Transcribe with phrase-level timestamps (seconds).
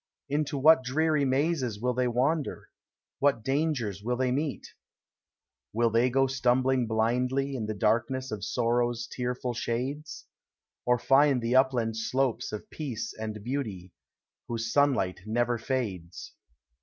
[0.29, 2.69] Into what dreary mazes will they wander,
[3.19, 4.69] What dangers will they meet?
[5.73, 10.25] Will they go stumbling blindly in the darkness Of Sorrow's tearful shades?
[10.87, 13.93] Or find the upland slopes of Peace and Beauty,
[14.47, 16.33] Whose sunlight never fades?